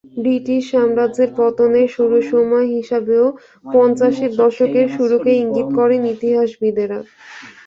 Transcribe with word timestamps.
British 0.17 0.61
সাম্রাজ্যের 0.71 1.29
পতনের 1.37 1.87
শুরুর 1.95 2.23
সময় 2.31 2.67
হিসেবেও 2.75 3.25
পঞ্চাশের 3.65 4.31
দশকের 4.41 4.87
শুরুকেই 4.97 5.39
ইঙ্গিত 5.43 5.69
করেন 5.79 6.01
ইতিহাসবিদেরা। 6.13 6.99